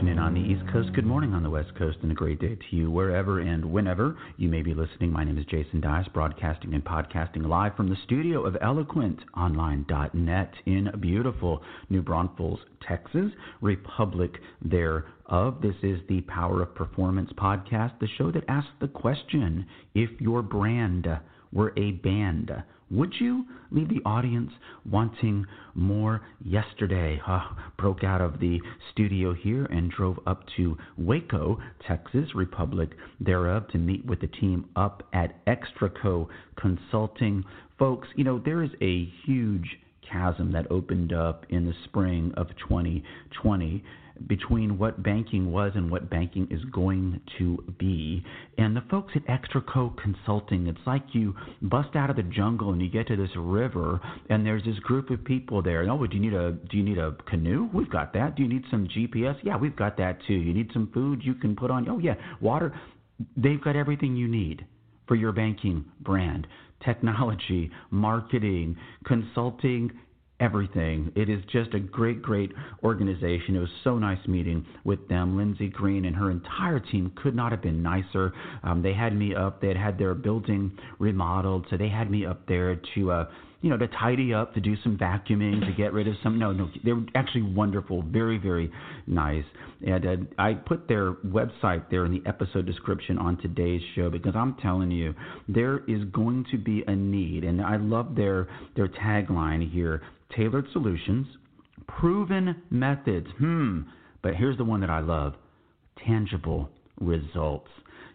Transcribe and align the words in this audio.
Afternoon 0.00 0.18
on 0.18 0.32
the 0.32 0.40
East 0.40 0.62
Coast, 0.72 0.94
good 0.94 1.04
morning 1.04 1.34
on 1.34 1.42
the 1.42 1.50
West 1.50 1.74
Coast, 1.76 1.98
and 2.00 2.10
a 2.10 2.14
great 2.14 2.40
day 2.40 2.54
to 2.54 2.74
you 2.74 2.90
wherever 2.90 3.40
and 3.40 3.62
whenever 3.62 4.16
you 4.38 4.48
may 4.48 4.62
be 4.62 4.72
listening. 4.72 5.12
My 5.12 5.24
name 5.24 5.36
is 5.36 5.44
Jason 5.44 5.82
Dias, 5.82 6.08
broadcasting 6.14 6.72
and 6.72 6.82
podcasting 6.82 7.46
live 7.46 7.76
from 7.76 7.90
the 7.90 7.98
studio 8.06 8.46
of 8.46 8.54
eloquentonline.net 8.54 10.52
in 10.64 10.90
beautiful 11.00 11.60
New 11.90 12.00
Braunfels, 12.00 12.60
Texas, 12.88 13.30
Republic 13.60 14.38
thereof. 14.64 15.58
This 15.60 15.76
is 15.82 16.00
the 16.08 16.22
Power 16.22 16.62
of 16.62 16.74
Performance 16.74 17.30
podcast, 17.36 17.92
the 18.00 18.08
show 18.16 18.32
that 18.32 18.44
asks 18.48 18.70
the 18.80 18.88
question 18.88 19.66
if 19.94 20.18
your 20.18 20.40
brand 20.40 21.06
were 21.52 21.74
a 21.76 21.90
band, 21.90 22.50
would 22.90 23.14
you 23.20 23.44
leave 23.70 23.88
the 23.88 24.02
audience 24.04 24.50
wanting 24.84 25.46
more? 25.74 26.22
Yesterday, 26.44 27.20
uh, 27.26 27.40
broke 27.78 28.02
out 28.02 28.20
of 28.20 28.40
the 28.40 28.60
studio 28.92 29.32
here 29.32 29.66
and 29.66 29.90
drove 29.90 30.18
up 30.26 30.42
to 30.56 30.76
Waco, 30.98 31.58
Texas, 31.86 32.34
Republic 32.34 32.90
thereof, 33.20 33.68
to 33.68 33.78
meet 33.78 34.04
with 34.04 34.20
the 34.20 34.26
team 34.26 34.66
up 34.74 35.02
at 35.12 35.44
Extraco 35.46 36.26
Consulting. 36.56 37.44
Folks, 37.78 38.08
you 38.16 38.24
know, 38.24 38.40
there 38.44 38.62
is 38.62 38.70
a 38.80 39.04
huge 39.24 39.78
chasm 40.10 40.52
that 40.52 40.70
opened 40.70 41.12
up 41.12 41.46
in 41.50 41.64
the 41.66 41.74
spring 41.84 42.32
of 42.36 42.48
2020 42.68 43.84
between 44.26 44.78
what 44.78 45.02
banking 45.02 45.50
was 45.50 45.72
and 45.74 45.90
what 45.90 46.10
banking 46.10 46.46
is 46.50 46.60
going 46.72 47.20
to 47.38 47.58
be. 47.78 48.24
And 48.58 48.76
the 48.76 48.82
folks 48.90 49.14
at 49.16 49.26
Extraco 49.26 49.96
Consulting, 49.96 50.66
it's 50.66 50.78
like 50.86 51.02
you 51.12 51.34
bust 51.62 51.96
out 51.96 52.10
of 52.10 52.16
the 52.16 52.22
jungle 52.22 52.72
and 52.72 52.80
you 52.80 52.90
get 52.90 53.06
to 53.08 53.16
this 53.16 53.30
river, 53.36 54.00
and 54.28 54.44
there's 54.44 54.64
this 54.64 54.78
group 54.80 55.10
of 55.10 55.24
people 55.24 55.62
there. 55.62 55.88
Oh, 55.90 56.06
do 56.06 56.16
you 56.16 56.22
need 56.22 56.34
a 56.34 56.52
do 56.52 56.76
you 56.76 56.82
need 56.82 56.98
a 56.98 57.16
canoe? 57.28 57.68
We've 57.72 57.90
got 57.90 58.12
that. 58.14 58.36
Do 58.36 58.42
you 58.42 58.48
need 58.48 58.64
some 58.70 58.88
GPS? 58.88 59.36
Yeah, 59.42 59.56
we've 59.56 59.76
got 59.76 59.96
that 59.98 60.18
too. 60.26 60.34
You 60.34 60.52
need 60.52 60.70
some 60.72 60.90
food 60.92 61.22
you 61.24 61.34
can 61.34 61.56
put 61.56 61.70
on. 61.70 61.88
Oh 61.88 61.98
yeah, 61.98 62.14
water. 62.40 62.78
They've 63.36 63.62
got 63.62 63.76
everything 63.76 64.16
you 64.16 64.28
need 64.28 64.64
for 65.06 65.14
your 65.14 65.32
banking 65.32 65.84
brand 66.00 66.46
technology, 66.84 67.70
marketing, 67.90 68.76
consulting, 69.04 69.90
everything. 70.40 71.12
It 71.14 71.28
is 71.28 71.42
just 71.52 71.74
a 71.74 71.80
great, 71.80 72.22
great 72.22 72.52
organization. 72.82 73.56
It 73.56 73.60
was 73.60 73.68
so 73.84 73.98
nice 73.98 74.26
meeting 74.26 74.66
with 74.84 75.06
them. 75.08 75.36
Lindsay 75.36 75.68
Green 75.68 76.06
and 76.06 76.16
her 76.16 76.30
entire 76.30 76.80
team 76.80 77.12
could 77.22 77.34
not 77.34 77.52
have 77.52 77.62
been 77.62 77.82
nicer. 77.82 78.32
Um, 78.62 78.82
they 78.82 78.94
had 78.94 79.14
me 79.14 79.34
up. 79.34 79.60
They 79.60 79.68
had 79.68 79.76
had 79.76 79.98
their 79.98 80.14
building 80.14 80.72
remodeled, 80.98 81.66
so 81.70 81.76
they 81.76 81.88
had 81.88 82.10
me 82.10 82.26
up 82.26 82.46
there 82.46 82.80
to. 82.94 83.12
Uh, 83.12 83.24
you 83.62 83.68
know, 83.68 83.76
to 83.76 83.88
tidy 83.88 84.32
up, 84.32 84.54
to 84.54 84.60
do 84.60 84.74
some 84.82 84.96
vacuuming, 84.96 85.60
to 85.66 85.72
get 85.76 85.92
rid 85.92 86.08
of 86.08 86.14
some. 86.22 86.38
No, 86.38 86.52
no, 86.52 86.70
they're 86.82 87.00
actually 87.14 87.42
wonderful, 87.42 88.02
very, 88.02 88.38
very 88.38 88.70
nice. 89.06 89.44
And 89.86 90.06
uh, 90.06 90.16
I 90.38 90.54
put 90.54 90.88
their 90.88 91.12
website 91.12 91.90
there 91.90 92.06
in 92.06 92.12
the 92.12 92.22
episode 92.26 92.64
description 92.64 93.18
on 93.18 93.36
today's 93.36 93.82
show 93.94 94.08
because 94.08 94.34
I'm 94.34 94.54
telling 94.62 94.90
you, 94.90 95.14
there 95.46 95.80
is 95.86 96.04
going 96.12 96.46
to 96.50 96.58
be 96.58 96.84
a 96.86 96.96
need, 96.96 97.44
and 97.44 97.60
I 97.60 97.76
love 97.76 98.14
their 98.14 98.48
their 98.76 98.88
tagline 98.88 99.70
here: 99.70 100.02
tailored 100.34 100.66
solutions, 100.72 101.26
proven 101.86 102.62
methods. 102.70 103.26
Hmm. 103.38 103.82
But 104.22 104.36
here's 104.36 104.56
the 104.56 104.64
one 104.64 104.80
that 104.80 104.90
I 104.90 105.00
love: 105.00 105.34
tangible 106.06 106.70
results. 106.98 107.68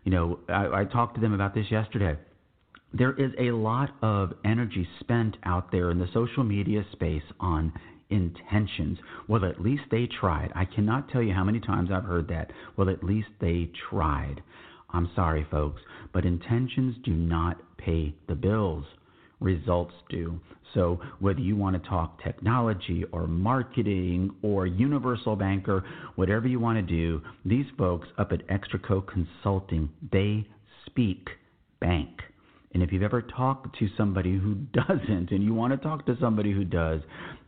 You 0.05 0.11
know, 0.11 0.39
I, 0.49 0.81
I 0.81 0.85
talked 0.85 1.15
to 1.15 1.21
them 1.21 1.33
about 1.33 1.53
this 1.53 1.65
yesterday 1.69 2.17
there 2.97 3.13
is 3.13 3.31
a 3.37 3.51
lot 3.51 3.89
of 4.01 4.33
energy 4.45 4.87
spent 5.01 5.35
out 5.43 5.71
there 5.71 5.91
in 5.91 5.99
the 5.99 6.07
social 6.13 6.43
media 6.43 6.85
space 6.93 7.23
on 7.39 7.73
intentions. 8.09 8.97
Well, 9.27 9.43
at 9.43 9.61
least 9.61 9.83
they 9.91 10.07
tried. 10.19 10.51
I 10.55 10.65
cannot 10.65 11.09
tell 11.09 11.21
you 11.21 11.33
how 11.33 11.43
many 11.43 11.59
times 11.59 11.89
I've 11.91 12.05
heard 12.05 12.29
that. 12.29 12.51
Well, 12.77 12.89
at 12.89 13.03
least 13.03 13.27
they 13.41 13.69
tried. 13.89 14.41
I'm 14.91 15.09
sorry, 15.13 15.45
folks, 15.51 15.81
but 16.13 16.25
intentions 16.25 16.95
do 17.03 17.11
not 17.11 17.57
pay 17.77 18.15
the 18.27 18.35
bills. 18.35 18.85
Results 19.41 19.93
do. 20.09 20.39
So, 20.73 20.99
whether 21.19 21.39
you 21.39 21.55
want 21.57 21.81
to 21.81 21.89
talk 21.89 22.23
technology 22.23 23.03
or 23.11 23.27
marketing 23.27 24.33
or 24.41 24.65
universal 24.67 25.35
banker, 25.35 25.83
whatever 26.15 26.47
you 26.47 26.59
want 26.59 26.77
to 26.77 26.81
do, 26.81 27.21
these 27.43 27.65
folks 27.77 28.07
up 28.17 28.31
at 28.31 28.47
Extraco 28.47 29.05
Consulting, 29.05 29.89
they 30.11 30.47
speak 30.85 31.27
bank. 31.81 32.09
And 32.75 32.83
if 32.83 32.91
you've 32.91 33.03
ever 33.03 33.21
talked 33.21 33.79
to 33.79 33.87
somebody 33.95 34.37
who 34.37 34.55
doesn't 34.73 35.31
and 35.31 35.41
you 35.41 35.53
want 35.53 35.71
to 35.71 35.77
talk 35.77 36.05
to 36.07 36.17
somebody 36.19 36.51
who 36.51 36.65
does, 36.65 36.99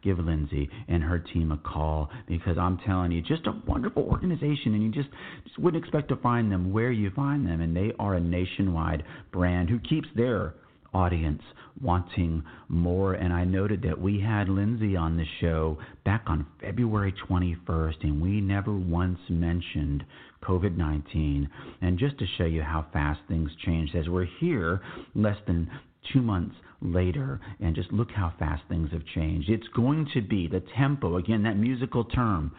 give 0.02 0.20
Lindsay 0.20 0.70
and 0.88 1.04
her 1.04 1.20
team 1.20 1.52
a 1.52 1.58
call 1.58 2.10
because 2.30 2.58
I'm 2.58 2.78
telling 2.86 3.12
you, 3.12 3.22
just 3.22 3.46
a 3.46 3.54
wonderful 3.68 4.04
organization 4.04 4.74
and 4.74 4.82
you 4.82 4.90
just, 4.90 5.14
just 5.44 5.60
wouldn't 5.60 5.84
expect 5.84 6.08
to 6.10 6.16
find 6.16 6.50
them 6.50 6.72
where 6.72 6.92
you 6.92 7.12
find 7.14 7.46
them. 7.46 7.60
And 7.60 7.76
they 7.76 7.92
are 8.00 8.14
a 8.14 8.22
nationwide 8.22 9.04
brand 9.34 9.70
who 9.70 9.80
keeps 9.80 10.08
their 10.16 10.54
audience 10.94 11.42
wanting 11.82 12.44
more. 12.70 13.14
And 13.14 13.34
I 13.34 13.44
noted 13.44 13.82
that 13.84 14.00
we 14.00 14.20
had 14.20 14.50
Lindsay 14.50 14.96
on 14.96 15.18
the 15.18 15.26
show 15.42 15.78
back 16.06 16.24
on 16.28 16.46
February 16.62 17.14
21st, 17.30 18.04
and 18.04 18.22
we 18.22 18.42
never 18.42 18.74
once 18.74 19.20
mentioned 19.30 20.04
COVID 20.44 20.78
19. 20.78 21.50
And 21.82 22.00
just 22.00 22.18
to 22.20 22.26
show 22.38 22.46
you 22.46 22.62
how 22.62 22.86
fast 22.94 23.20
things 23.28 23.52
changed, 23.66 23.96
as 23.96 24.08
we're 24.10 24.28
here 24.40 24.82
less 25.16 25.38
than 25.46 25.70
two 26.14 26.22
months 26.22 26.56
later, 26.82 27.40
and 27.60 27.76
just 27.76 27.92
look 27.92 28.10
how 28.12 28.34
fast 28.38 28.62
things 28.70 28.92
have 28.92 29.06
changed. 29.16 29.50
It's 29.50 29.68
going 29.76 30.08
to 30.14 30.22
be 30.22 30.48
the 30.48 30.64
tempo, 30.78 31.18
again, 31.18 31.44
that 31.44 31.58
musical 31.58 32.04
term, 32.06 32.52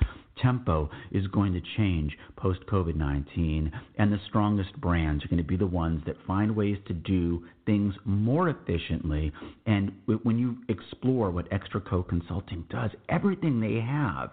tempo 0.43 0.91
is 1.11 1.27
going 1.29 1.53
to 1.53 1.61
change 1.77 2.17
post 2.37 2.61
COVID 2.71 2.97
19, 2.97 3.73
and 3.99 4.13
the 4.13 4.21
strongest 4.29 4.79
brands 4.81 5.25
are 5.25 5.29
going 5.29 5.43
to 5.43 5.49
be 5.49 5.57
the 5.57 5.67
ones 5.67 6.03
that 6.07 6.17
find 6.27 6.55
ways 6.55 6.79
to 6.87 6.95
do 6.95 7.45
things 7.67 7.95
more 8.05 8.49
efficiently. 8.49 9.33
And 9.67 9.93
when 10.23 10.39
you 10.39 10.57
explore 10.69 11.31
what 11.31 11.51
Extraco 11.51 12.07
Consulting 12.09 12.65
does, 12.71 12.91
everything 13.09 13.61
they 13.61 13.81
have 13.81 14.31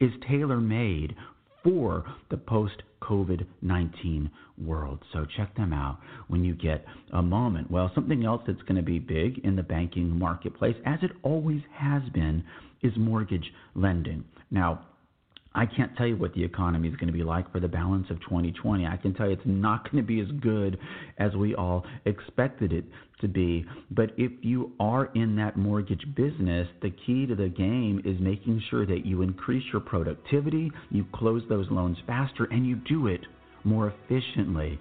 is 0.00 0.10
tailor 0.28 0.60
made 0.60 1.14
for 1.62 2.04
the 2.30 2.36
post 2.36 2.82
COVID 3.02 3.46
19 3.62 4.30
world. 4.58 5.02
So 5.12 5.26
check 5.36 5.54
them 5.56 5.72
out 5.72 5.98
when 6.28 6.44
you 6.44 6.54
get 6.54 6.84
a 7.12 7.22
moment. 7.22 7.70
Well, 7.70 7.90
something 7.94 8.24
else 8.24 8.42
that's 8.46 8.62
going 8.62 8.76
to 8.76 8.82
be 8.82 8.98
big 8.98 9.38
in 9.44 9.56
the 9.56 9.62
banking 9.62 10.18
marketplace, 10.18 10.76
as 10.86 10.98
it 11.02 11.12
always 11.22 11.62
has 11.74 12.02
been, 12.12 12.44
is 12.82 12.92
mortgage 12.96 13.52
lending. 13.74 14.24
Now, 14.50 14.86
I 15.52 15.66
can't 15.66 15.96
tell 15.96 16.06
you 16.06 16.16
what 16.16 16.32
the 16.34 16.44
economy 16.44 16.88
is 16.88 16.94
going 16.94 17.08
to 17.08 17.12
be 17.12 17.24
like 17.24 17.50
for 17.50 17.58
the 17.58 17.68
balance 17.68 18.06
of 18.10 18.20
2020. 18.20 18.86
I 18.86 18.96
can 18.96 19.14
tell 19.14 19.26
you 19.26 19.32
it's 19.32 19.42
not 19.44 19.90
going 19.90 20.02
to 20.02 20.06
be 20.06 20.20
as 20.20 20.28
good 20.40 20.78
as 21.18 21.34
we 21.34 21.56
all 21.56 21.84
expected 22.04 22.72
it 22.72 22.84
to 23.20 23.26
be. 23.26 23.64
But 23.90 24.12
if 24.16 24.30
you 24.42 24.72
are 24.78 25.06
in 25.14 25.34
that 25.36 25.56
mortgage 25.56 26.04
business, 26.14 26.68
the 26.82 26.90
key 27.04 27.26
to 27.26 27.34
the 27.34 27.48
game 27.48 28.00
is 28.04 28.20
making 28.20 28.62
sure 28.70 28.86
that 28.86 29.04
you 29.04 29.22
increase 29.22 29.64
your 29.72 29.80
productivity, 29.80 30.70
you 30.90 31.04
close 31.12 31.42
those 31.48 31.66
loans 31.70 31.98
faster, 32.06 32.44
and 32.44 32.64
you 32.64 32.76
do 32.88 33.08
it 33.08 33.20
more 33.64 33.92
efficiently. 33.92 34.78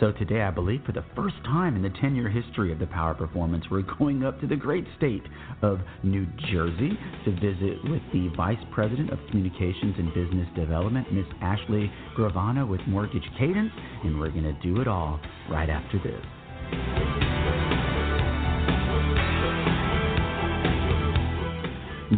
So 0.00 0.10
today, 0.10 0.42
I 0.42 0.50
believe 0.50 0.82
for 0.84 0.90
the 0.90 1.04
first 1.14 1.36
time 1.44 1.76
in 1.76 1.82
the 1.82 1.92
10 2.00 2.16
year 2.16 2.28
history 2.28 2.72
of 2.72 2.80
the 2.80 2.86
Power 2.86 3.14
Performance, 3.14 3.64
we're 3.70 3.82
going 3.98 4.24
up 4.24 4.40
to 4.40 4.46
the 4.46 4.56
great 4.56 4.84
state 4.96 5.22
of 5.62 5.78
New 6.02 6.26
Jersey 6.50 6.98
to 7.24 7.30
visit 7.32 7.78
with 7.84 8.02
the 8.12 8.28
Vice 8.36 8.58
President 8.72 9.10
of 9.10 9.20
Communications 9.30 9.94
and 9.98 10.12
Business 10.12 10.48
Development, 10.56 11.12
Miss 11.12 11.26
Ashley 11.40 11.92
Gravano 12.18 12.68
with 12.68 12.80
Mortgage 12.88 13.28
Cadence, 13.38 13.72
and 14.02 14.18
we're 14.18 14.30
going 14.30 14.42
to 14.42 14.58
do 14.62 14.80
it 14.80 14.88
all 14.88 15.20
right 15.48 15.70
after 15.70 15.98
this. 15.98 17.33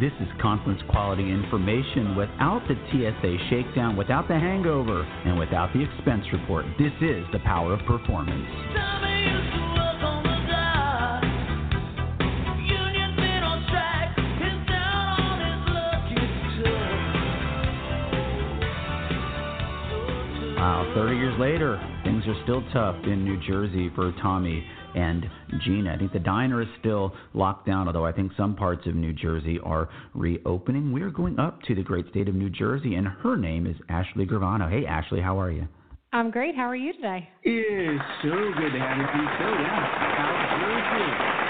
This 0.00 0.12
is 0.20 0.28
conference 0.42 0.82
quality 0.90 1.22
information 1.22 2.16
without 2.16 2.60
the 2.68 2.74
TSA 2.90 3.48
shakedown, 3.48 3.96
without 3.96 4.28
the 4.28 4.34
hangover, 4.34 5.02
and 5.24 5.38
without 5.38 5.72
the 5.72 5.82
expense 5.82 6.24
report. 6.34 6.66
This 6.78 6.92
is 7.00 7.24
the 7.32 7.38
power 7.38 7.72
of 7.72 7.80
performance. 7.86 9.05
30 20.96 21.14
years 21.14 21.38
later, 21.38 21.78
things 22.04 22.24
are 22.26 22.42
still 22.44 22.64
tough 22.72 22.96
in 23.04 23.22
New 23.22 23.38
Jersey 23.46 23.90
for 23.94 24.12
Tommy 24.22 24.64
and 24.94 25.26
Gina. 25.62 25.92
I 25.92 25.98
think 25.98 26.14
the 26.14 26.18
diner 26.18 26.62
is 26.62 26.68
still 26.80 27.12
locked 27.34 27.66
down, 27.66 27.86
although 27.86 28.06
I 28.06 28.12
think 28.12 28.32
some 28.34 28.56
parts 28.56 28.86
of 28.86 28.94
New 28.94 29.12
Jersey 29.12 29.58
are 29.62 29.90
reopening. 30.14 30.94
We're 30.94 31.10
going 31.10 31.38
up 31.38 31.60
to 31.64 31.74
the 31.74 31.82
great 31.82 32.08
state 32.08 32.30
of 32.30 32.34
New 32.34 32.48
Jersey, 32.48 32.94
and 32.94 33.06
her 33.06 33.36
name 33.36 33.66
is 33.66 33.76
Ashley 33.90 34.24
Gravano. 34.24 34.70
Hey, 34.70 34.86
Ashley, 34.86 35.20
how 35.20 35.38
are 35.38 35.50
you? 35.50 35.68
I'm 36.14 36.30
great. 36.30 36.56
How 36.56 36.64
are 36.64 36.74
you 36.74 36.94
today? 36.94 37.28
It 37.42 37.50
is 37.50 38.00
so 38.22 38.30
good 38.30 38.72
to 38.72 38.78
have 38.78 38.96
you 38.96 39.04
on 39.04 39.24
the 39.26 39.32
show. 39.36 39.52
Yeah. 39.52 39.84
How's 40.16 40.48
Jersey? 40.62 41.45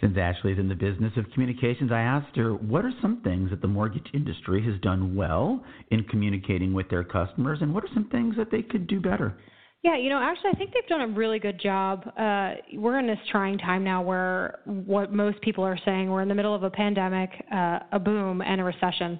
Since 0.00 0.16
Ashley's 0.16 0.58
in 0.58 0.68
the 0.68 0.74
business 0.74 1.12
of 1.16 1.30
communications, 1.32 1.92
I 1.92 2.00
asked 2.00 2.34
her 2.36 2.54
what 2.54 2.84
are 2.84 2.92
some 3.02 3.20
things 3.22 3.50
that 3.50 3.60
the 3.60 3.68
mortgage 3.68 4.08
industry 4.14 4.64
has 4.64 4.80
done 4.80 5.14
well 5.14 5.62
in 5.90 6.04
communicating 6.04 6.72
with 6.72 6.88
their 6.88 7.04
customers, 7.04 7.58
and 7.60 7.74
what 7.74 7.84
are 7.84 7.90
some 7.92 8.08
things 8.08 8.34
that 8.36 8.50
they 8.50 8.62
could 8.62 8.86
do 8.86 8.98
better? 9.00 9.36
Yeah, 9.82 9.96
you 9.96 10.10
know, 10.10 10.20
actually, 10.20 10.50
I 10.54 10.58
think 10.58 10.72
they've 10.74 10.86
done 10.88 11.00
a 11.00 11.08
really 11.08 11.38
good 11.38 11.58
job. 11.58 12.06
Uh, 12.18 12.54
we're 12.74 12.98
in 12.98 13.06
this 13.06 13.18
trying 13.30 13.56
time 13.56 13.82
now 13.82 14.02
where 14.02 14.60
what 14.64 15.12
most 15.12 15.40
people 15.40 15.64
are 15.64 15.78
saying 15.86 16.10
we're 16.10 16.20
in 16.20 16.28
the 16.28 16.34
middle 16.34 16.54
of 16.54 16.62
a 16.62 16.70
pandemic, 16.70 17.30
uh, 17.52 17.78
a 17.92 17.98
boom, 17.98 18.42
and 18.42 18.60
a 18.60 18.64
recession. 18.64 19.18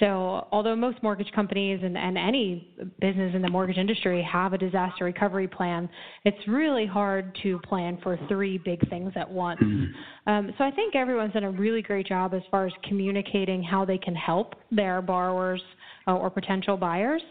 So, 0.00 0.46
although 0.52 0.76
most 0.76 1.02
mortgage 1.02 1.30
companies 1.32 1.80
and, 1.82 1.98
and 1.98 2.16
any 2.16 2.68
business 3.00 3.34
in 3.34 3.42
the 3.42 3.48
mortgage 3.50 3.78
industry 3.78 4.22
have 4.22 4.52
a 4.52 4.58
disaster 4.58 5.04
recovery 5.04 5.48
plan, 5.48 5.88
it's 6.24 6.38
really 6.46 6.86
hard 6.86 7.36
to 7.42 7.58
plan 7.60 7.98
for 8.02 8.18
three 8.28 8.58
big 8.58 8.88
things 8.88 9.12
at 9.16 9.28
once. 9.28 9.60
Mm-hmm. 9.60 10.30
Um, 10.30 10.54
so, 10.56 10.64
I 10.64 10.70
think 10.70 10.94
everyone's 10.94 11.32
done 11.32 11.44
a 11.44 11.50
really 11.50 11.82
great 11.82 12.06
job 12.06 12.32
as 12.32 12.42
far 12.50 12.66
as 12.66 12.72
communicating 12.88 13.62
how 13.62 13.84
they 13.84 13.98
can 13.98 14.14
help 14.14 14.54
their 14.70 15.02
borrowers 15.02 15.62
uh, 16.06 16.14
or 16.14 16.30
potential 16.30 16.76
buyers. 16.76 17.22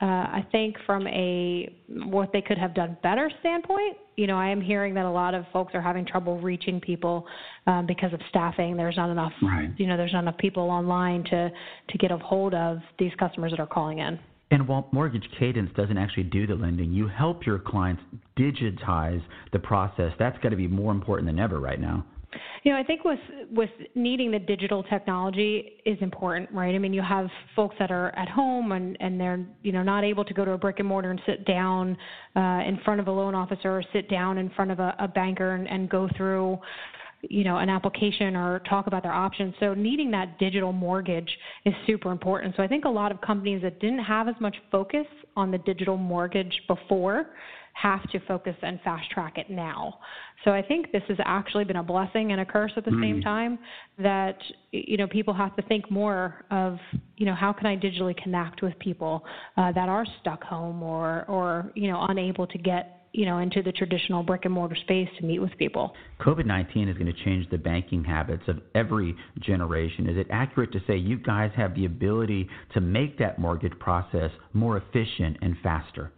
Uh, 0.00 0.04
I 0.04 0.46
think 0.52 0.76
from 0.86 1.08
a 1.08 1.74
what 1.88 2.32
they 2.32 2.40
could 2.40 2.56
have 2.56 2.72
done 2.74 2.96
better 3.02 3.30
standpoint, 3.40 3.96
you 4.16 4.28
know, 4.28 4.36
I 4.36 4.48
am 4.48 4.60
hearing 4.60 4.94
that 4.94 5.04
a 5.04 5.10
lot 5.10 5.34
of 5.34 5.44
folks 5.52 5.74
are 5.74 5.80
having 5.80 6.06
trouble 6.06 6.40
reaching 6.40 6.80
people 6.80 7.26
um, 7.66 7.86
because 7.86 8.12
of 8.12 8.20
staffing. 8.28 8.76
There's 8.76 8.96
not 8.96 9.10
enough, 9.10 9.32
right. 9.42 9.70
you 9.76 9.88
know, 9.88 9.96
there's 9.96 10.12
not 10.12 10.20
enough 10.20 10.38
people 10.38 10.64
online 10.70 11.24
to 11.24 11.50
to 11.88 11.98
get 11.98 12.12
a 12.12 12.18
hold 12.18 12.54
of 12.54 12.78
these 12.98 13.12
customers 13.18 13.50
that 13.50 13.60
are 13.60 13.66
calling 13.66 13.98
in. 13.98 14.20
And 14.50 14.66
while 14.66 14.88
Mortgage 14.92 15.28
Cadence 15.38 15.70
doesn't 15.76 15.98
actually 15.98 16.22
do 16.24 16.46
the 16.46 16.54
lending, 16.54 16.92
you 16.92 17.06
help 17.08 17.44
your 17.44 17.58
clients 17.58 18.02
digitize 18.38 19.22
the 19.52 19.58
process. 19.58 20.12
That's 20.18 20.38
got 20.38 20.50
to 20.50 20.56
be 20.56 20.68
more 20.68 20.92
important 20.92 21.26
than 21.26 21.38
ever 21.38 21.60
right 21.60 21.80
now. 21.80 22.06
You 22.62 22.72
know, 22.72 22.78
I 22.78 22.82
think 22.82 23.04
with 23.04 23.18
with 23.50 23.70
needing 23.94 24.30
the 24.30 24.38
digital 24.38 24.82
technology 24.82 25.72
is 25.86 25.96
important, 26.00 26.50
right? 26.52 26.74
I 26.74 26.78
mean, 26.78 26.92
you 26.92 27.02
have 27.02 27.28
folks 27.56 27.76
that 27.78 27.90
are 27.90 28.10
at 28.16 28.28
home 28.28 28.72
and 28.72 28.96
and 29.00 29.18
they're 29.18 29.44
you 29.62 29.72
know 29.72 29.82
not 29.82 30.04
able 30.04 30.24
to 30.24 30.34
go 30.34 30.44
to 30.44 30.52
a 30.52 30.58
brick 30.58 30.78
and 30.78 30.88
mortar 30.88 31.10
and 31.10 31.20
sit 31.26 31.46
down 31.46 31.96
uh, 32.36 32.62
in 32.66 32.78
front 32.84 33.00
of 33.00 33.08
a 33.08 33.12
loan 33.12 33.34
officer 33.34 33.70
or 33.70 33.82
sit 33.92 34.10
down 34.10 34.38
in 34.38 34.50
front 34.50 34.70
of 34.70 34.78
a, 34.78 34.94
a 34.98 35.08
banker 35.08 35.54
and, 35.54 35.68
and 35.68 35.88
go 35.88 36.08
through 36.16 36.58
you 37.22 37.42
know 37.44 37.56
an 37.56 37.68
application 37.68 38.36
or 38.36 38.60
talk 38.60 38.86
about 38.86 39.02
their 39.02 39.12
options 39.12 39.52
so 39.58 39.74
needing 39.74 40.10
that 40.10 40.38
digital 40.38 40.72
mortgage 40.72 41.28
is 41.64 41.74
super 41.84 42.12
important 42.12 42.54
so 42.56 42.62
i 42.62 42.68
think 42.68 42.84
a 42.84 42.88
lot 42.88 43.10
of 43.10 43.20
companies 43.20 43.60
that 43.60 43.80
didn't 43.80 43.98
have 43.98 44.28
as 44.28 44.36
much 44.40 44.54
focus 44.70 45.06
on 45.36 45.50
the 45.50 45.58
digital 45.58 45.96
mortgage 45.96 46.62
before 46.68 47.30
have 47.80 48.02
to 48.10 48.18
focus 48.26 48.56
and 48.62 48.80
fast 48.82 49.08
track 49.10 49.38
it 49.38 49.50
now. 49.50 49.98
So 50.44 50.50
I 50.52 50.62
think 50.62 50.90
this 50.90 51.02
has 51.08 51.18
actually 51.24 51.64
been 51.64 51.76
a 51.76 51.82
blessing 51.82 52.32
and 52.32 52.40
a 52.40 52.44
curse 52.44 52.72
at 52.76 52.84
the 52.84 52.90
mm. 52.90 53.02
same 53.02 53.20
time 53.20 53.58
that 53.98 54.38
you 54.72 54.96
know 54.96 55.06
people 55.06 55.34
have 55.34 55.54
to 55.56 55.62
think 55.62 55.90
more 55.90 56.44
of 56.50 56.78
you 57.16 57.26
know 57.26 57.34
how 57.34 57.52
can 57.52 57.66
I 57.66 57.76
digitally 57.76 58.16
connect 58.20 58.62
with 58.62 58.76
people 58.78 59.24
uh, 59.56 59.72
that 59.72 59.88
are 59.88 60.04
stuck 60.20 60.42
home 60.42 60.82
or 60.82 61.24
or 61.28 61.70
you 61.74 61.90
know 61.90 62.04
unable 62.08 62.46
to 62.48 62.58
get 62.58 63.06
you 63.12 63.26
know 63.26 63.38
into 63.38 63.62
the 63.62 63.72
traditional 63.72 64.24
brick 64.24 64.44
and 64.44 64.54
mortar 64.54 64.76
space 64.76 65.08
to 65.18 65.24
meet 65.24 65.38
with 65.38 65.56
people. 65.56 65.94
COVID-19 66.20 66.90
is 66.90 66.96
going 66.98 67.12
to 67.12 67.24
change 67.24 67.48
the 67.50 67.58
banking 67.58 68.02
habits 68.02 68.42
of 68.48 68.60
every 68.74 69.14
generation. 69.38 70.08
Is 70.08 70.16
it 70.16 70.26
accurate 70.30 70.72
to 70.72 70.80
say 70.86 70.96
you 70.96 71.16
guys 71.16 71.52
have 71.56 71.76
the 71.76 71.84
ability 71.84 72.48
to 72.74 72.80
make 72.80 73.18
that 73.18 73.38
mortgage 73.38 73.78
process 73.78 74.30
more 74.52 74.76
efficient 74.78 75.36
and 75.42 75.56
faster? 75.62 76.12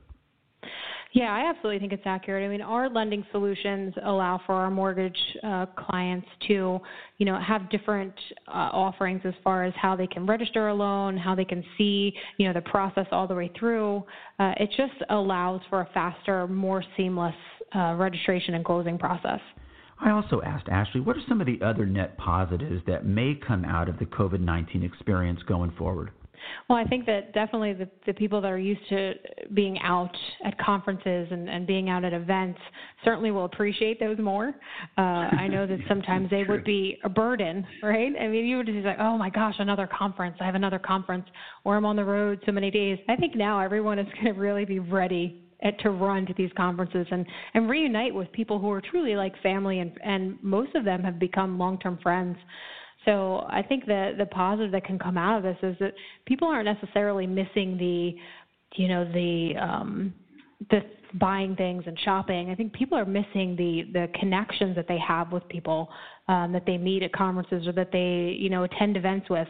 Yeah, 1.12 1.32
I 1.32 1.50
absolutely 1.50 1.80
think 1.80 1.92
it's 1.92 2.06
accurate. 2.06 2.44
I 2.44 2.48
mean, 2.48 2.62
our 2.62 2.88
lending 2.88 3.26
solutions 3.32 3.94
allow 4.04 4.40
for 4.46 4.54
our 4.54 4.70
mortgage 4.70 5.18
uh, 5.42 5.66
clients 5.76 6.26
to, 6.46 6.78
you 7.18 7.26
know, 7.26 7.38
have 7.40 7.68
different 7.68 8.14
uh, 8.46 8.70
offerings 8.72 9.20
as 9.24 9.34
far 9.42 9.64
as 9.64 9.74
how 9.76 9.96
they 9.96 10.06
can 10.06 10.24
register 10.24 10.68
a 10.68 10.74
loan, 10.74 11.16
how 11.16 11.34
they 11.34 11.44
can 11.44 11.64
see, 11.76 12.12
you 12.36 12.46
know, 12.46 12.52
the 12.52 12.60
process 12.60 13.06
all 13.10 13.26
the 13.26 13.34
way 13.34 13.50
through. 13.58 14.04
Uh, 14.38 14.52
it 14.58 14.70
just 14.76 15.02
allows 15.10 15.60
for 15.68 15.80
a 15.80 15.88
faster, 15.92 16.46
more 16.46 16.84
seamless 16.96 17.34
uh, 17.74 17.94
registration 17.94 18.54
and 18.54 18.64
closing 18.64 18.96
process. 18.96 19.40
I 19.98 20.10
also 20.10 20.40
asked 20.42 20.68
Ashley, 20.68 21.00
what 21.00 21.16
are 21.16 21.22
some 21.28 21.40
of 21.40 21.46
the 21.46 21.60
other 21.60 21.86
net 21.86 22.16
positives 22.18 22.82
that 22.86 23.04
may 23.04 23.34
come 23.34 23.64
out 23.64 23.88
of 23.88 23.98
the 23.98 24.06
COVID 24.06 24.40
19 24.40 24.84
experience 24.84 25.40
going 25.46 25.72
forward? 25.72 26.12
Well, 26.69 26.78
I 26.78 26.84
think 26.84 27.06
that 27.06 27.32
definitely 27.32 27.72
the, 27.72 27.88
the 28.06 28.12
people 28.12 28.40
that 28.40 28.50
are 28.50 28.58
used 28.58 28.88
to 28.90 29.14
being 29.54 29.78
out 29.81 30.14
at 30.44 30.58
conferences 30.58 31.28
and, 31.31 31.48
and 31.48 31.66
being 31.66 31.88
out 31.88 32.04
at 32.04 32.12
events 32.12 32.58
certainly 33.04 33.31
will 33.31 33.44
appreciate 33.44 33.98
those 34.00 34.19
more. 34.19 34.54
Uh, 34.96 35.00
I 35.00 35.48
know 35.48 35.66
that 35.66 35.78
sometimes 35.88 36.31
they 36.31 36.44
would 36.44 36.64
be 36.64 36.98
a 37.04 37.08
burden, 37.08 37.66
right? 37.82 38.12
I 38.20 38.28
mean, 38.28 38.46
you 38.46 38.58
would 38.58 38.66
just 38.66 38.78
be 38.78 38.82
like, 38.82 38.98
oh 39.00 39.16
my 39.16 39.31
gosh, 39.31 39.54
another 39.58 39.87
conference. 39.87 40.37
I 40.40 40.46
have 40.46 40.54
another 40.54 40.78
conference, 40.78 41.26
or 41.64 41.76
I'm 41.76 41.84
on 41.84 41.96
the 41.96 42.04
road 42.04 42.40
so 42.46 42.52
many 42.52 42.70
days. 42.70 42.98
I 43.08 43.16
think 43.16 43.36
now 43.36 43.60
everyone 43.60 43.98
is 43.98 44.06
going 44.14 44.34
to 44.34 44.40
really 44.40 44.64
be 44.64 44.78
ready 44.78 45.43
at, 45.62 45.78
to 45.81 45.90
run 45.90 46.26
to 46.26 46.34
these 46.34 46.50
conferences 46.56 47.06
and, 47.10 47.26
and 47.54 47.69
reunite 47.69 48.14
with 48.14 48.31
people 48.32 48.58
who 48.58 48.70
are 48.70 48.81
truly 48.81 49.16
like 49.16 49.40
family, 49.43 49.81
and, 49.81 49.93
and 50.02 50.38
most 50.43 50.75
of 50.75 50.84
them 50.84 51.02
have 51.02 51.19
become 51.19 51.58
long 51.58 51.78
term 51.78 51.98
friends. 52.02 52.36
So 53.05 53.47
I 53.49 53.62
think 53.62 53.87
the 53.87 54.14
the 54.19 54.26
positive 54.26 54.73
that 54.73 54.85
can 54.85 54.99
come 54.99 55.17
out 55.17 55.38
of 55.38 55.43
this 55.43 55.56
is 55.62 55.76
that 55.81 55.94
people 56.26 56.49
aren't 56.49 56.67
necessarily 56.67 57.26
missing 57.26 57.79
the, 57.79 58.14
you 58.76 58.88
know, 58.88 59.05
the 59.12 59.52
um, 59.61 60.14
the 60.70 60.81
buying 61.14 61.56
things 61.56 61.82
and 61.87 61.99
shopping. 62.05 62.50
I 62.50 62.55
think 62.55 62.73
people 62.73 62.99
are 62.99 63.06
missing 63.06 63.56
the 63.56 63.85
the 63.93 64.08
connections 64.19 64.76
that 64.76 64.87
they 64.87 64.99
have 64.99 65.32
with 65.32 65.49
people 65.49 65.88
um, 66.29 66.52
that 66.52 66.64
they 66.67 66.76
meet 66.76 67.02
at 67.02 67.12
conferences 67.12 67.67
or 67.67 67.73
that 67.73 67.91
they 67.93 68.37
you 68.38 68.50
know 68.50 68.64
attend 68.64 68.97
events 68.97 69.31
with. 69.31 69.49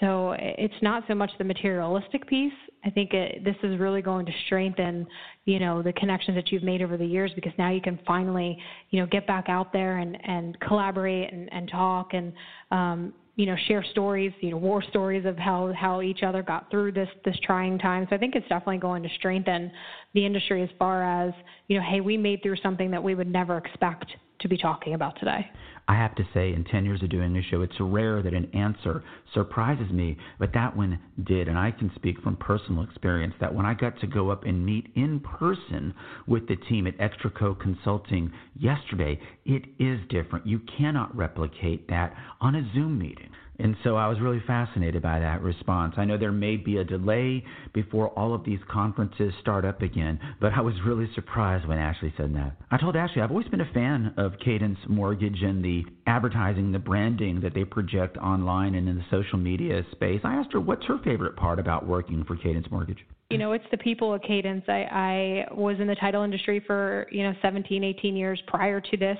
So 0.00 0.34
it's 0.38 0.74
not 0.82 1.04
so 1.08 1.14
much 1.14 1.30
the 1.38 1.44
materialistic 1.44 2.26
piece. 2.26 2.52
I 2.84 2.90
think 2.90 3.12
it, 3.12 3.44
this 3.44 3.56
is 3.62 3.78
really 3.78 4.02
going 4.02 4.26
to 4.26 4.32
strengthen, 4.46 5.06
you 5.44 5.58
know, 5.58 5.82
the 5.82 5.92
connections 5.92 6.36
that 6.36 6.50
you've 6.50 6.62
made 6.62 6.82
over 6.82 6.96
the 6.96 7.04
years 7.04 7.30
because 7.34 7.52
now 7.58 7.70
you 7.70 7.80
can 7.80 7.98
finally, 8.06 8.58
you 8.90 9.00
know, 9.00 9.06
get 9.06 9.26
back 9.26 9.48
out 9.48 9.72
there 9.72 9.98
and, 9.98 10.16
and 10.24 10.58
collaborate 10.60 11.32
and, 11.32 11.52
and 11.52 11.70
talk 11.70 12.14
and, 12.14 12.32
um, 12.70 13.12
you 13.36 13.46
know, 13.46 13.56
share 13.68 13.84
stories, 13.92 14.32
you 14.40 14.50
know, 14.50 14.56
war 14.56 14.82
stories 14.82 15.24
of 15.24 15.36
how, 15.36 15.72
how 15.74 16.02
each 16.02 16.22
other 16.22 16.42
got 16.42 16.70
through 16.70 16.92
this, 16.92 17.08
this 17.24 17.36
trying 17.42 17.78
time. 17.78 18.06
So 18.10 18.16
I 18.16 18.18
think 18.18 18.34
it's 18.34 18.48
definitely 18.48 18.78
going 18.78 19.02
to 19.02 19.08
strengthen 19.16 19.70
the 20.14 20.24
industry 20.24 20.62
as 20.62 20.68
far 20.78 21.02
as, 21.02 21.32
you 21.68 21.78
know, 21.78 21.84
hey, 21.88 22.00
we 22.00 22.16
made 22.16 22.42
through 22.42 22.56
something 22.62 22.90
that 22.90 23.02
we 23.02 23.14
would 23.14 23.30
never 23.30 23.56
expect 23.56 24.06
to 24.40 24.48
be 24.48 24.56
talking 24.56 24.94
about 24.94 25.18
today. 25.18 25.50
I 25.88 25.94
have 25.94 26.14
to 26.16 26.24
say, 26.32 26.52
in 26.52 26.64
10 26.64 26.84
years 26.84 27.02
of 27.02 27.10
doing 27.10 27.32
this 27.32 27.44
show, 27.50 27.62
it's 27.62 27.74
rare 27.80 28.22
that 28.22 28.32
an 28.32 28.48
answer 28.54 29.02
surprises 29.34 29.90
me, 29.90 30.16
but 30.38 30.52
that 30.54 30.76
one 30.76 31.00
did. 31.24 31.48
And 31.48 31.58
I 31.58 31.72
can 31.72 31.90
speak 31.96 32.20
from 32.20 32.36
personal 32.36 32.84
experience 32.84 33.34
that 33.40 33.52
when 33.52 33.66
I 33.66 33.74
got 33.74 33.98
to 34.00 34.06
go 34.06 34.30
up 34.30 34.44
and 34.44 34.64
meet 34.64 34.92
in 34.94 35.20
person 35.20 35.92
with 36.26 36.46
the 36.46 36.56
team 36.56 36.86
at 36.86 36.96
Extraco 36.98 37.58
Consulting 37.58 38.30
yesterday, 38.56 39.18
it 39.44 39.64
is 39.78 39.98
different. 40.08 40.46
You 40.46 40.60
cannot 40.78 41.14
replicate 41.16 41.88
that 41.88 42.14
on 42.40 42.54
a 42.54 42.70
Zoom 42.72 42.98
meeting. 42.98 43.30
And 43.62 43.76
so 43.84 43.96
I 43.96 44.08
was 44.08 44.20
really 44.20 44.42
fascinated 44.46 45.02
by 45.02 45.20
that 45.20 45.42
response. 45.42 45.94
I 45.96 46.04
know 46.04 46.16
there 46.16 46.32
may 46.32 46.56
be 46.56 46.78
a 46.78 46.84
delay 46.84 47.44
before 47.72 48.08
all 48.18 48.34
of 48.34 48.44
these 48.44 48.58
conferences 48.70 49.32
start 49.40 49.64
up 49.64 49.82
again, 49.82 50.18
but 50.40 50.52
I 50.52 50.60
was 50.60 50.74
really 50.84 51.08
surprised 51.14 51.66
when 51.66 51.78
Ashley 51.78 52.12
said 52.16 52.34
that. 52.36 52.56
I 52.70 52.78
told 52.78 52.96
Ashley 52.96 53.22
I've 53.22 53.30
always 53.30 53.48
been 53.48 53.60
a 53.60 53.72
fan 53.72 54.14
of 54.16 54.32
Cadence 54.42 54.78
Mortgage 54.88 55.42
and 55.42 55.64
the 55.64 55.84
advertising, 56.06 56.72
the 56.72 56.78
branding 56.78 57.40
that 57.42 57.54
they 57.54 57.64
project 57.64 58.16
online 58.16 58.74
and 58.74 58.88
in 58.88 58.96
the 58.96 59.04
social 59.10 59.38
media 59.38 59.84
space. 59.92 60.20
I 60.24 60.34
asked 60.34 60.52
her 60.52 60.60
what's 60.60 60.84
her 60.86 60.98
favorite 61.04 61.36
part 61.36 61.58
about 61.58 61.86
working 61.86 62.24
for 62.24 62.36
Cadence 62.36 62.66
Mortgage. 62.70 62.98
You 63.30 63.38
know, 63.38 63.52
it's 63.52 63.64
the 63.70 63.78
people 63.78 64.12
at 64.14 64.24
Cadence. 64.24 64.64
I, 64.66 65.46
I 65.50 65.54
was 65.54 65.76
in 65.78 65.86
the 65.86 65.94
title 65.94 66.24
industry 66.24 66.60
for, 66.66 67.06
you 67.12 67.22
know, 67.22 67.32
17, 67.42 67.84
18 67.84 68.16
years 68.16 68.42
prior 68.48 68.80
to 68.80 68.96
this. 68.96 69.18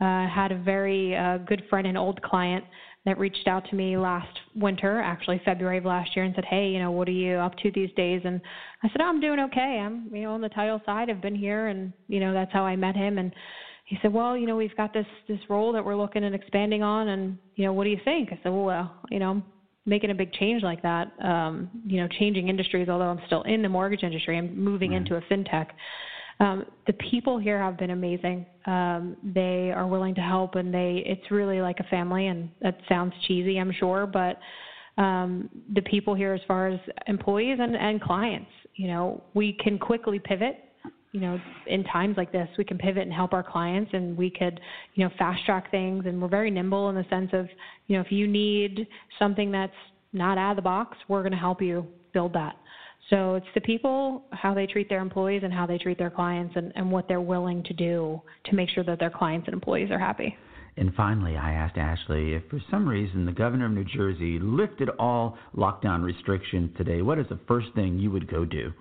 Uh, 0.00 0.26
had 0.26 0.50
a 0.50 0.58
very 0.58 1.14
uh, 1.14 1.38
good 1.38 1.62
friend 1.70 1.86
and 1.86 1.96
old 1.96 2.20
client 2.22 2.64
that 3.04 3.18
reached 3.18 3.46
out 3.46 3.68
to 3.68 3.76
me 3.76 3.96
last 3.98 4.40
winter, 4.54 5.00
actually 5.00 5.40
February 5.44 5.78
of 5.78 5.84
last 5.84 6.16
year, 6.16 6.24
and 6.24 6.34
said, 6.34 6.44
"Hey, 6.46 6.68
you 6.68 6.78
know, 6.78 6.90
what 6.90 7.08
are 7.08 7.12
you 7.12 7.34
up 7.36 7.54
to 7.58 7.70
these 7.70 7.92
days?" 7.92 8.22
And 8.24 8.40
I 8.82 8.88
said, 8.88 9.00
oh, 9.00 9.04
"I'm 9.04 9.20
doing 9.20 9.40
okay. 9.40 9.78
I'm, 9.84 10.08
you 10.12 10.22
know, 10.22 10.32
on 10.32 10.40
the 10.40 10.48
title 10.48 10.80
side. 10.86 11.10
I've 11.10 11.20
been 11.20 11.34
here, 11.34 11.68
and 11.68 11.92
you 12.08 12.20
know, 12.20 12.32
that's 12.32 12.52
how 12.52 12.64
I 12.64 12.76
met 12.76 12.96
him." 12.96 13.18
And 13.18 13.32
he 13.84 13.98
said, 14.00 14.12
"Well, 14.12 14.36
you 14.36 14.46
know, 14.46 14.56
we've 14.56 14.76
got 14.76 14.94
this 14.94 15.06
this 15.28 15.40
role 15.50 15.72
that 15.72 15.84
we're 15.84 15.96
looking 15.96 16.24
at 16.24 16.32
expanding 16.32 16.82
on, 16.82 17.08
and 17.08 17.38
you 17.56 17.64
know, 17.64 17.72
what 17.74 17.84
do 17.84 17.90
you 17.90 18.00
think?" 18.04 18.30
I 18.32 18.38
said, 18.42 18.52
"Well, 18.52 18.94
you 19.10 19.18
know, 19.18 19.42
making 19.84 20.10
a 20.10 20.14
big 20.14 20.32
change 20.32 20.62
like 20.62 20.80
that, 20.82 21.12
um, 21.22 21.68
you 21.86 22.00
know, 22.00 22.08
changing 22.08 22.48
industries. 22.48 22.88
Although 22.88 23.10
I'm 23.10 23.20
still 23.26 23.42
in 23.42 23.60
the 23.60 23.68
mortgage 23.68 24.02
industry, 24.02 24.38
I'm 24.38 24.58
moving 24.58 24.92
right. 24.92 24.98
into 24.98 25.16
a 25.16 25.20
fintech." 25.22 25.66
Um, 26.40 26.64
the 26.86 26.92
people 26.94 27.38
here 27.38 27.58
have 27.58 27.78
been 27.78 27.90
amazing. 27.90 28.46
Um, 28.66 29.16
they 29.22 29.70
are 29.74 29.86
willing 29.86 30.14
to 30.16 30.20
help, 30.20 30.56
and 30.56 30.72
they 30.72 31.02
it's 31.06 31.30
really 31.30 31.60
like 31.60 31.80
a 31.80 31.84
family. 31.84 32.26
And 32.26 32.50
that 32.60 32.78
sounds 32.88 33.12
cheesy, 33.26 33.58
I'm 33.58 33.72
sure, 33.72 34.06
but 34.06 34.38
um, 35.00 35.48
the 35.74 35.82
people 35.82 36.14
here, 36.14 36.34
as 36.34 36.40
far 36.46 36.68
as 36.68 36.80
employees 37.06 37.58
and, 37.60 37.76
and 37.76 38.00
clients, 38.00 38.50
you 38.74 38.88
know, 38.88 39.22
we 39.34 39.56
can 39.62 39.78
quickly 39.78 40.18
pivot 40.18 40.64
you 41.14 41.20
know, 41.20 41.40
in 41.68 41.84
times 41.84 42.16
like 42.16 42.32
this, 42.32 42.48
we 42.58 42.64
can 42.64 42.76
pivot 42.76 43.04
and 43.04 43.12
help 43.12 43.32
our 43.32 43.44
clients, 43.44 43.92
and 43.94 44.16
we 44.16 44.28
could, 44.28 44.58
you 44.94 45.04
know, 45.04 45.10
fast 45.16 45.46
track 45.46 45.70
things. 45.70 46.06
And 46.06 46.20
we're 46.20 46.26
very 46.26 46.50
nimble 46.50 46.88
in 46.88 46.96
the 46.96 47.06
sense 47.08 47.30
of, 47.32 47.46
you 47.86 47.96
know, 47.96 48.02
if 48.02 48.10
you 48.10 48.26
need 48.26 48.88
something 49.16 49.52
that's 49.52 49.72
not 50.12 50.38
out 50.38 50.50
of 50.50 50.56
the 50.56 50.62
box, 50.62 50.98
we're 51.06 51.20
going 51.20 51.30
to 51.30 51.38
help 51.38 51.62
you 51.62 51.86
build 52.12 52.32
that. 52.32 52.56
So 53.10 53.34
it's 53.34 53.46
the 53.54 53.60
people, 53.60 54.24
how 54.32 54.54
they 54.54 54.66
treat 54.66 54.88
their 54.88 55.00
employees, 55.00 55.42
and 55.44 55.52
how 55.52 55.66
they 55.66 55.78
treat 55.78 55.98
their 55.98 56.10
clients, 56.10 56.54
and, 56.56 56.72
and 56.74 56.90
what 56.90 57.06
they're 57.06 57.20
willing 57.20 57.62
to 57.64 57.74
do 57.74 58.22
to 58.46 58.54
make 58.54 58.70
sure 58.70 58.84
that 58.84 58.98
their 58.98 59.10
clients 59.10 59.46
and 59.46 59.54
employees 59.54 59.90
are 59.90 59.98
happy. 59.98 60.36
And 60.76 60.92
finally, 60.94 61.36
I 61.36 61.52
asked 61.52 61.76
Ashley 61.76 62.34
if 62.34 62.42
for 62.50 62.60
some 62.70 62.88
reason 62.88 63.26
the 63.26 63.32
governor 63.32 63.66
of 63.66 63.72
New 63.72 63.84
Jersey 63.84 64.38
lifted 64.40 64.88
all 64.98 65.38
lockdown 65.56 66.02
restrictions 66.02 66.70
today, 66.76 67.02
what 67.02 67.18
is 67.18 67.26
the 67.28 67.38
first 67.46 67.68
thing 67.74 67.98
you 67.98 68.10
would 68.10 68.28
go 68.28 68.44
do? 68.44 68.72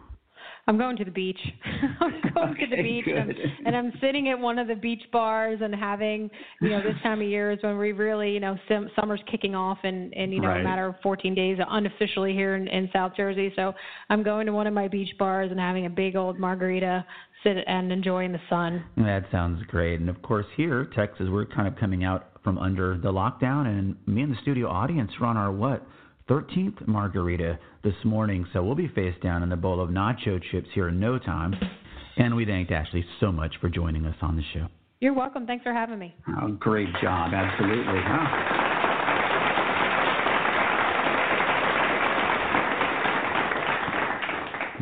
I'm 0.65 0.77
going 0.77 0.95
to 0.97 1.03
the 1.03 1.11
beach. 1.11 1.39
I'm 1.99 2.21
going 2.33 2.49
okay, 2.51 2.65
to 2.67 2.75
the 2.75 2.81
beach, 2.81 3.05
and, 3.07 3.33
and, 3.65 3.75
I'm 3.75 3.91
sitting 3.99 4.29
at 4.29 4.39
one 4.39 4.57
of 4.57 4.67
the 4.67 4.75
beach 4.75 5.01
bars 5.11 5.59
and 5.61 5.75
having, 5.75 6.29
you 6.61 6.69
know, 6.69 6.81
this 6.81 6.95
time 7.03 7.21
of 7.21 7.27
year 7.27 7.51
is 7.51 7.59
when 7.61 7.77
we 7.77 7.91
really, 7.91 8.31
you 8.31 8.39
know, 8.39 8.57
sim- 8.69 8.89
summer's 8.97 9.19
kicking 9.29 9.55
off 9.55 9.79
and 9.83 10.13
and 10.13 10.31
you 10.33 10.39
know, 10.39 10.47
right. 10.47 10.61
a 10.61 10.63
matter 10.63 10.87
of 10.87 10.95
14 11.03 11.35
days 11.35 11.57
unofficially 11.69 12.31
here 12.31 12.55
in, 12.55 12.67
in 12.69 12.89
South 12.93 13.11
Jersey. 13.17 13.51
So 13.57 13.73
I'm 14.09 14.23
going 14.23 14.45
to 14.45 14.53
one 14.53 14.67
of 14.67 14.73
my 14.73 14.87
beach 14.87 15.13
bars 15.19 15.51
and 15.51 15.59
having 15.59 15.85
a 15.85 15.89
big 15.89 16.15
old 16.15 16.39
margarita, 16.39 17.05
sit 17.43 17.57
and 17.67 17.91
enjoying 17.91 18.31
the 18.31 18.41
sun. 18.49 18.85
That 18.97 19.25
sounds 19.31 19.61
great. 19.67 19.99
And 19.99 20.09
of 20.09 20.21
course, 20.21 20.45
here, 20.55 20.89
Texas, 20.95 21.27
we're 21.29 21.45
kind 21.45 21.67
of 21.67 21.75
coming 21.75 22.05
out 22.05 22.29
from 22.43 22.57
under 22.57 22.97
the 22.97 23.11
lockdown, 23.11 23.67
and 23.67 23.95
me 24.05 24.21
and 24.21 24.31
the 24.31 24.37
studio 24.41 24.69
audience 24.69 25.11
are 25.19 25.25
on 25.25 25.37
our 25.37 25.51
what? 25.51 25.85
13th 26.29 26.87
margarita 26.87 27.59
this 27.83 27.95
morning, 28.03 28.45
so 28.53 28.63
we'll 28.63 28.75
be 28.75 28.87
face 28.89 29.15
down 29.21 29.43
in 29.43 29.49
the 29.49 29.55
bowl 29.55 29.81
of 29.81 29.89
nacho 29.89 30.41
chips 30.51 30.67
here 30.73 30.89
in 30.89 30.99
no 30.99 31.19
time. 31.19 31.53
And 32.17 32.35
we 32.35 32.45
thanked 32.45 32.71
Ashley 32.71 33.05
so 33.19 33.31
much 33.31 33.55
for 33.59 33.69
joining 33.69 34.05
us 34.05 34.15
on 34.21 34.35
the 34.35 34.43
show. 34.53 34.67
You're 34.99 35.13
welcome. 35.13 35.45
Thanks 35.45 35.63
for 35.63 35.73
having 35.73 35.99
me. 35.99 36.15
Oh, 36.41 36.49
great 36.51 36.87
job. 37.01 37.33
Absolutely. 37.33 37.99
Huh? 38.05 38.72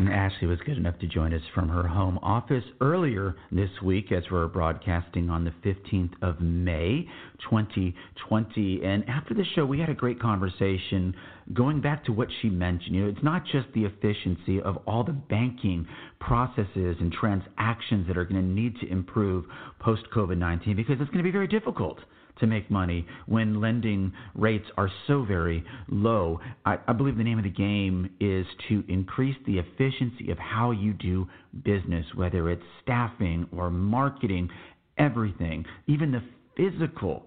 And 0.02 0.12
Ashley 0.12 0.48
was 0.48 0.58
good 0.66 0.78
enough 0.78 0.98
to 1.02 1.08
join 1.08 1.32
us 1.32 1.44
from 1.54 1.70
her 1.70 1.88
home 1.88 2.18
office 2.24 2.64
earlier 2.82 3.36
this 3.52 3.70
week 3.84 4.12
as 4.12 4.24
we're 4.32 4.48
broadcasting 4.48 5.30
on 5.30 5.46
the 5.46 5.54
15th 5.64 6.14
of 6.24 6.42
May, 6.42 7.08
2020. 7.48 8.82
And 8.84 9.08
after 9.08 9.36
the 9.36 9.46
show, 9.54 9.64
we 9.64 9.80
had 9.80 9.90
a 9.90 9.94
great 9.94 10.20
conversation 10.20 11.14
going 11.54 11.82
back 11.82 12.06
to 12.06 12.12
what 12.12 12.28
she 12.42 12.50
mentioned. 12.50 12.96
You 12.96 13.04
know, 13.04 13.10
it's 13.10 13.24
not 13.24 13.44
just 13.46 13.68
the 13.74 13.86
efficiency 13.86 14.62
of 14.62 14.78
all 14.88 15.04
the 15.04 15.14
banking 15.14 15.88
processes 16.20 16.98
and 17.00 17.12
transactions 17.12 18.08
that 18.08 18.18
are 18.18 18.26
going 18.26 18.42
to 18.42 18.48
need 18.48 18.80
to 18.80 18.90
improve 18.90 19.46
post 19.80 20.04
COVID 20.16 20.38
19 20.38 20.76
because 20.76 20.98
it's 21.00 21.10
going 21.10 21.20
to 21.20 21.24
be 21.24 21.32
very 21.32 21.48
difficult 21.48 22.00
to 22.40 22.48
make 22.48 22.70
money 22.72 23.06
when 23.28 23.62
lending 23.62 24.12
rates 24.36 24.66
are 24.78 24.90
so 25.08 25.24
very 25.24 25.64
low. 25.90 26.40
I, 26.66 26.78
I, 26.88 26.94
believe 26.94 27.18
the 27.18 27.24
name 27.24 27.38
of 27.38 27.44
the 27.44 27.50
game 27.50 28.10
is 28.20 28.46
to 28.70 28.84
increase 28.88 29.36
the 29.46 29.60
efficiency 29.60 30.32
of 30.32 30.38
how 30.38 30.72
you 30.72 30.94
do 30.94 31.28
business, 31.64 32.06
whether 32.16 32.50
it's 32.50 32.64
staffing 32.82 33.48
or 33.56 33.70
marketing, 33.70 34.50
everything, 34.98 35.66
even 35.88 36.12
the 36.12 36.24
physical 36.58 37.26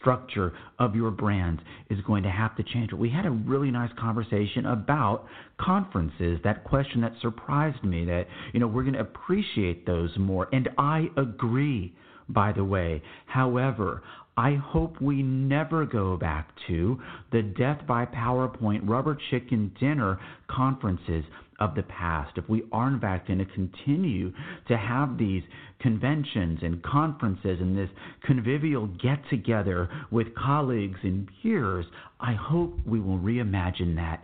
structure 0.00 0.52
of 0.78 0.94
your 0.94 1.10
brand 1.10 1.62
is 1.90 1.98
going 2.06 2.22
to 2.22 2.30
have 2.30 2.56
to 2.56 2.62
change. 2.62 2.92
We 2.92 3.10
had 3.10 3.26
a 3.26 3.30
really 3.30 3.70
nice 3.70 3.90
conversation 3.98 4.66
about 4.66 5.26
conferences. 5.60 6.38
That 6.44 6.64
question 6.64 7.00
that 7.02 7.12
surprised 7.20 7.82
me 7.84 8.04
that, 8.06 8.26
you 8.52 8.60
know, 8.60 8.66
we're 8.66 8.82
going 8.82 8.94
to 8.94 9.00
appreciate 9.00 9.86
those 9.86 10.10
more. 10.18 10.48
And 10.52 10.68
I 10.78 11.08
agree, 11.16 11.94
by 12.28 12.52
the 12.52 12.64
way. 12.64 13.02
However, 13.26 14.02
I 14.36 14.54
hope 14.56 15.00
we 15.00 15.22
never 15.22 15.86
go 15.86 16.16
back 16.16 16.50
to 16.66 17.00
the 17.30 17.42
death 17.42 17.86
by 17.86 18.04
PowerPoint 18.06 18.80
rubber 18.82 19.16
chicken 19.30 19.72
dinner 19.78 20.18
conferences 20.48 21.24
of 21.60 21.74
the 21.74 21.82
past. 21.84 22.36
If 22.36 22.48
we 22.48 22.62
are 22.72 22.88
in 22.88 23.00
fact 23.00 23.28
going 23.28 23.38
to 23.38 23.44
continue 23.44 24.32
to 24.68 24.76
have 24.76 25.18
these 25.18 25.42
conventions 25.80 26.60
and 26.62 26.82
conferences 26.82 27.58
and 27.60 27.76
this 27.76 27.90
convivial 28.24 28.86
get 28.86 29.18
together 29.30 29.88
with 30.10 30.34
colleagues 30.34 30.98
and 31.02 31.28
peers, 31.42 31.86
I 32.20 32.34
hope 32.34 32.78
we 32.86 33.00
will 33.00 33.18
reimagine 33.18 33.96
that 33.96 34.22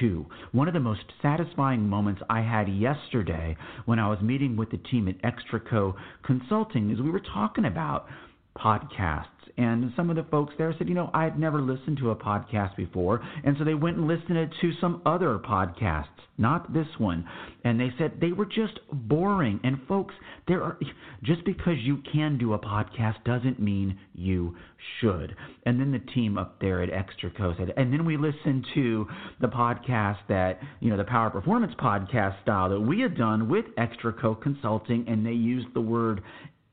too. 0.00 0.26
One 0.52 0.68
of 0.68 0.74
the 0.74 0.80
most 0.80 1.04
satisfying 1.20 1.88
moments 1.88 2.22
I 2.30 2.40
had 2.40 2.68
yesterday 2.68 3.56
when 3.84 3.98
I 3.98 4.08
was 4.08 4.20
meeting 4.22 4.56
with 4.56 4.70
the 4.70 4.78
team 4.78 5.08
at 5.08 5.20
Extraco 5.22 5.94
Consulting 6.24 6.90
is 6.90 7.00
we 7.00 7.10
were 7.10 7.20
talking 7.20 7.66
about 7.66 8.06
podcasts 8.56 9.26
and 9.58 9.92
some 9.96 10.08
of 10.10 10.16
the 10.16 10.24
folks 10.24 10.54
there 10.56 10.74
said, 10.78 10.88
you 10.88 10.94
know, 10.94 11.10
I 11.12 11.24
had 11.24 11.38
never 11.38 11.60
listened 11.60 11.98
to 11.98 12.10
a 12.10 12.16
podcast 12.16 12.76
before. 12.76 13.22
And 13.44 13.56
so 13.58 13.64
they 13.64 13.74
went 13.74 13.98
and 13.98 14.08
listened 14.08 14.52
to 14.60 14.72
some 14.80 15.02
other 15.04 15.38
podcasts, 15.38 16.06
not 16.38 16.72
this 16.72 16.86
one. 16.98 17.28
And 17.64 17.78
they 17.78 17.92
said 17.98 18.18
they 18.20 18.32
were 18.32 18.46
just 18.46 18.80
boring. 18.92 19.60
And 19.62 19.78
folks, 19.86 20.14
there 20.48 20.62
are 20.62 20.78
just 21.22 21.44
because 21.44 21.76
you 21.82 22.02
can 22.12 22.38
do 22.38 22.54
a 22.54 22.58
podcast 22.58 23.22
doesn't 23.24 23.60
mean 23.60 23.98
you 24.14 24.56
should. 25.00 25.36
And 25.66 25.78
then 25.78 25.92
the 25.92 26.12
team 26.12 26.38
up 26.38 26.60
there 26.60 26.82
at 26.82 26.88
Extraco 26.88 27.56
said, 27.56 27.72
and 27.76 27.92
then 27.92 28.04
we 28.04 28.16
listened 28.16 28.66
to 28.74 29.06
the 29.40 29.48
podcast 29.48 30.18
that, 30.28 30.60
you 30.80 30.90
know, 30.90 30.96
the 30.96 31.04
Power 31.04 31.30
Performance 31.30 31.72
podcast 31.78 32.40
style 32.42 32.70
that 32.70 32.80
we 32.80 33.00
had 33.00 33.16
done 33.16 33.48
with 33.48 33.66
Extraco 33.78 34.40
Consulting, 34.40 35.04
and 35.06 35.24
they 35.24 35.32
used 35.32 35.68
the 35.74 35.80
word 35.80 36.22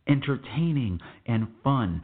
entertaining 0.10 1.00
and 1.28 1.48
fun 1.63 2.01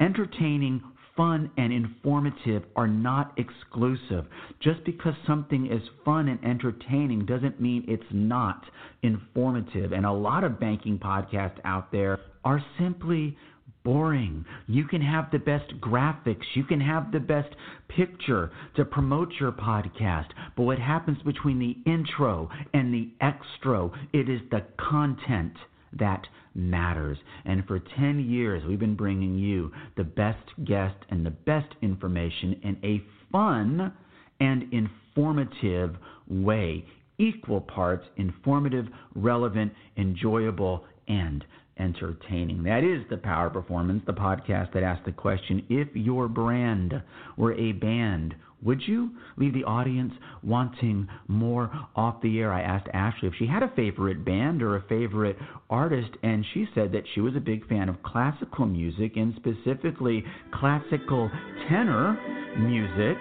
entertaining, 0.00 0.82
fun, 1.16 1.50
and 1.56 1.72
informative 1.72 2.64
are 2.76 2.88
not 2.88 3.38
exclusive. 3.38 4.26
Just 4.60 4.84
because 4.84 5.14
something 5.26 5.66
is 5.66 5.82
fun 6.04 6.28
and 6.28 6.44
entertaining 6.44 7.24
doesn't 7.26 7.60
mean 7.60 7.84
it's 7.86 8.02
not 8.12 8.64
informative. 9.02 9.92
And 9.92 10.04
a 10.04 10.12
lot 10.12 10.44
of 10.44 10.60
banking 10.60 10.98
podcasts 10.98 11.58
out 11.64 11.92
there 11.92 12.20
are 12.44 12.62
simply 12.78 13.36
boring. 13.84 14.44
You 14.66 14.84
can 14.84 15.02
have 15.02 15.30
the 15.30 15.38
best 15.38 15.78
graphics, 15.80 16.44
you 16.54 16.64
can 16.64 16.80
have 16.80 17.12
the 17.12 17.20
best 17.20 17.54
picture 17.88 18.50
to 18.76 18.84
promote 18.84 19.30
your 19.38 19.52
podcast, 19.52 20.28
but 20.56 20.62
what 20.62 20.78
happens 20.78 21.18
between 21.22 21.58
the 21.58 21.76
intro 21.90 22.48
and 22.72 22.94
the 22.94 23.10
extra, 23.20 23.90
it 24.14 24.30
is 24.30 24.40
the 24.50 24.62
content 24.78 25.52
that 25.98 26.26
matters. 26.54 27.18
And 27.44 27.66
for 27.66 27.80
10 27.98 28.20
years, 28.20 28.62
we've 28.66 28.78
been 28.78 28.96
bringing 28.96 29.38
you 29.38 29.72
the 29.96 30.04
best 30.04 30.44
guest 30.64 30.96
and 31.10 31.24
the 31.24 31.30
best 31.30 31.74
information 31.82 32.60
in 32.62 32.76
a 32.84 33.02
fun 33.32 33.92
and 34.40 34.72
informative 34.72 35.96
way. 36.28 36.84
Equal 37.18 37.60
parts 37.60 38.04
informative, 38.16 38.86
relevant, 39.14 39.72
enjoyable, 39.96 40.84
and 41.06 41.44
entertaining. 41.78 42.62
That 42.62 42.84
is 42.84 43.04
the 43.10 43.16
Power 43.16 43.50
Performance, 43.50 44.02
the 44.06 44.12
podcast 44.12 44.72
that 44.74 44.82
asks 44.82 45.04
the 45.06 45.12
question 45.12 45.64
if 45.68 45.88
your 45.94 46.28
brand 46.28 46.94
were 47.36 47.52
a 47.54 47.72
band, 47.72 48.34
would 48.64 48.80
you 48.86 49.10
leave 49.36 49.52
the 49.52 49.64
audience 49.64 50.12
wanting 50.42 51.06
more 51.28 51.70
off 51.94 52.20
the 52.22 52.38
air? 52.40 52.52
I 52.52 52.62
asked 52.62 52.88
Ashley 52.94 53.28
if 53.28 53.34
she 53.38 53.46
had 53.46 53.62
a 53.62 53.72
favorite 53.76 54.24
band 54.24 54.62
or 54.62 54.76
a 54.76 54.82
favorite 54.88 55.36
artist, 55.68 56.10
and 56.22 56.44
she 56.54 56.66
said 56.74 56.92
that 56.92 57.04
she 57.14 57.20
was 57.20 57.36
a 57.36 57.40
big 57.40 57.68
fan 57.68 57.88
of 57.88 58.02
classical 58.02 58.66
music 58.66 59.16
and 59.16 59.34
specifically 59.36 60.24
classical 60.54 61.30
tenor 61.68 62.18
music. 62.58 63.18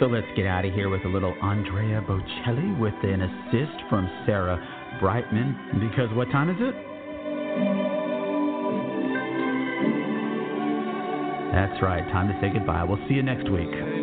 So 0.00 0.06
let's 0.06 0.26
get 0.36 0.46
out 0.46 0.64
of 0.64 0.72
here 0.72 0.88
with 0.88 1.04
a 1.04 1.08
little 1.08 1.34
Andrea 1.42 2.00
Bocelli 2.02 2.78
with 2.80 2.94
an 3.02 3.22
assist 3.22 3.88
from 3.90 4.08
Sarah 4.26 4.56
Brightman. 5.00 5.80
Because 5.90 6.08
what 6.16 6.30
time 6.30 6.48
is 6.48 6.56
it? 6.60 6.74
That's 11.52 11.82
right, 11.82 12.04
time 12.12 12.28
to 12.28 12.38
say 12.40 12.56
goodbye. 12.56 12.84
We'll 12.84 13.04
see 13.08 13.14
you 13.14 13.22
next 13.22 13.50
week. 13.50 13.97